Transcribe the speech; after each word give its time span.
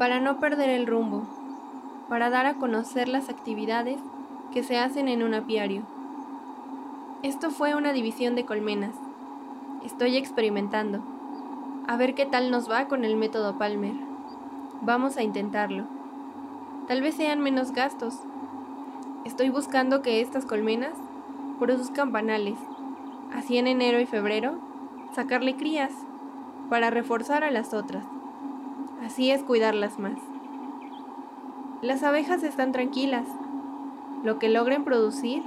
para 0.00 0.18
no 0.18 0.40
perder 0.40 0.70
el 0.70 0.86
rumbo, 0.86 1.24
para 2.08 2.30
dar 2.30 2.46
a 2.46 2.54
conocer 2.54 3.06
las 3.06 3.28
actividades 3.28 4.00
que 4.50 4.62
se 4.62 4.78
hacen 4.78 5.08
en 5.08 5.22
un 5.22 5.34
apiario. 5.34 5.82
Esto 7.22 7.50
fue 7.50 7.74
una 7.74 7.92
división 7.92 8.34
de 8.34 8.46
colmenas. 8.46 8.94
Estoy 9.84 10.16
experimentando. 10.16 11.02
A 11.86 11.98
ver 11.98 12.14
qué 12.14 12.24
tal 12.24 12.50
nos 12.50 12.70
va 12.70 12.88
con 12.88 13.04
el 13.04 13.14
método 13.16 13.58
Palmer. 13.58 13.92
Vamos 14.80 15.18
a 15.18 15.22
intentarlo. 15.22 15.84
Tal 16.88 17.02
vez 17.02 17.16
sean 17.16 17.40
menos 17.40 17.72
gastos. 17.72 18.20
Estoy 19.26 19.50
buscando 19.50 20.00
que 20.00 20.22
estas 20.22 20.46
colmenas 20.46 20.94
produzcan 21.58 22.10
panales. 22.10 22.56
Así 23.34 23.58
en 23.58 23.66
enero 23.66 24.00
y 24.00 24.06
febrero, 24.06 24.54
sacarle 25.14 25.56
crías 25.56 25.92
para 26.70 26.88
reforzar 26.88 27.44
a 27.44 27.50
las 27.50 27.74
otras. 27.74 28.06
Así 29.10 29.32
es 29.32 29.42
cuidarlas 29.42 29.98
más. 29.98 30.20
Las 31.82 32.04
abejas 32.04 32.44
están 32.44 32.70
tranquilas. 32.70 33.26
Lo 34.22 34.38
que 34.38 34.48
logren 34.48 34.84
producir 34.84 35.42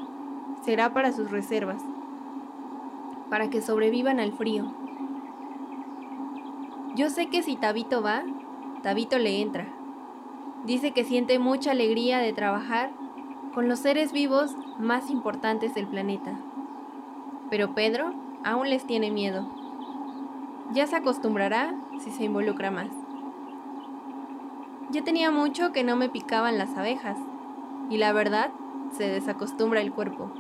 será 0.66 0.94
para 0.94 1.14
sus 1.14 1.32
reservas, 1.32 1.82
para 3.30 3.50
que 3.50 3.62
sobrevivan 3.62 4.20
al 4.20 4.34
frío. 4.34 4.74
Yo 6.98 7.10
sé 7.10 7.28
que 7.28 7.42
si 7.42 7.56
Tabito 7.56 8.02
va, 8.02 8.24
Tabito 8.82 9.18
le 9.18 9.42
entra. 9.42 9.70
Dice 10.66 10.92
que 10.92 11.06
siente 11.06 11.40
mucha 11.40 11.72
alegría 11.72 12.18
de 12.18 12.34
trabajar 12.34 12.92
con 13.54 13.70
los 13.70 13.80
seres 13.80 14.12
vivos 14.12 14.58
más 14.78 15.10
importantes 15.10 15.74
del 15.74 15.88
planeta. 15.88 16.38
Pero 17.50 17.74
Pedro 17.74 18.14
aún 18.44 18.70
les 18.70 18.86
tiene 18.86 19.10
miedo. 19.10 19.48
Ya 20.74 20.86
se 20.86 20.98
acostumbrará 20.98 21.74
si 22.00 22.12
se 22.12 22.26
involucra 22.26 22.70
más. 22.70 23.03
Ya 24.94 25.04
tenía 25.04 25.30
mucho 25.30 25.74
que 25.74 25.84
no 25.84 25.98
me 25.98 26.08
picaban 26.08 26.58
las 26.58 26.78
abejas, 26.78 27.18
y 27.90 27.98
la 27.98 28.14
verdad, 28.14 28.52
se 28.92 29.10
desacostumbra 29.10 29.82
el 29.82 29.92
cuerpo 29.92 30.32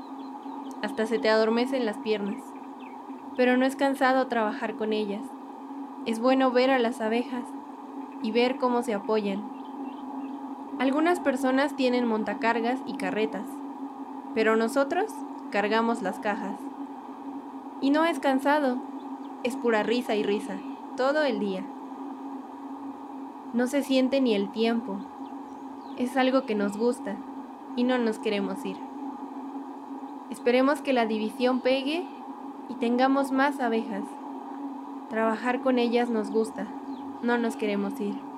hasta 0.83 1.07
se 1.07 1.17
te 1.17 1.29
adormecen 1.29 1.85
las 1.85 1.97
piernas. 1.97 2.43
Pero 3.37 3.55
no 3.57 3.65
es 3.65 3.77
cansado 3.77 4.27
trabajar 4.27 4.75
con 4.75 4.91
ellas. 4.91 5.23
Es 6.05 6.19
bueno 6.19 6.51
ver 6.51 6.69
a 6.69 6.77
las 6.77 6.99
abejas 6.99 7.45
y 8.21 8.31
ver 8.31 8.57
cómo 8.57 8.83
se 8.83 8.93
apoyan. 8.93 9.41
Algunas 10.79 11.21
personas 11.21 11.75
tienen 11.77 12.05
montacargas 12.05 12.81
y 12.85 12.97
carretas, 12.97 13.47
pero 14.35 14.57
nosotros 14.57 15.05
cargamos 15.51 16.01
las 16.01 16.19
cajas. 16.19 16.59
Y 17.79 17.89
no 17.89 18.03
es 18.03 18.19
cansado, 18.19 18.77
es 19.43 19.55
pura 19.55 19.83
risa 19.83 20.15
y 20.15 20.23
risa, 20.23 20.57
todo 20.97 21.23
el 21.23 21.39
día. 21.39 21.63
No 23.53 23.67
se 23.67 23.83
siente 23.83 24.19
ni 24.19 24.33
el 24.33 24.51
tiempo. 24.51 24.97
Es 25.97 26.17
algo 26.17 26.45
que 26.47 26.55
nos 26.55 26.75
gusta 26.75 27.15
y 27.75 27.83
no 27.83 27.99
nos 27.99 28.17
queremos 28.17 28.65
ir. 28.65 28.77
Esperemos 30.31 30.81
que 30.81 30.91
la 30.91 31.05
división 31.05 31.59
pegue 31.59 32.03
y 32.67 32.73
tengamos 32.75 33.31
más 33.31 33.59
abejas. 33.59 34.03
Trabajar 35.09 35.61
con 35.61 35.77
ellas 35.77 36.09
nos 36.09 36.31
gusta, 36.31 36.65
no 37.21 37.37
nos 37.37 37.55
queremos 37.55 37.99
ir. 38.01 38.32